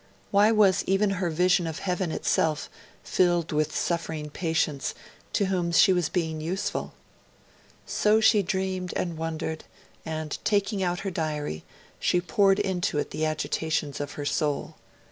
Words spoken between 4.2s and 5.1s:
patients